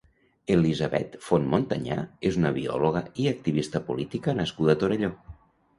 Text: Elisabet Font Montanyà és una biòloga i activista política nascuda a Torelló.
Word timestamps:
Elisabet 0.53 1.17
Font 1.25 1.45
Montanyà 1.51 1.99
és 2.31 2.41
una 2.41 2.55
biòloga 2.57 3.07
i 3.25 3.29
activista 3.35 3.87
política 3.93 4.39
nascuda 4.43 4.79
a 4.79 4.83
Torelló. 4.85 5.15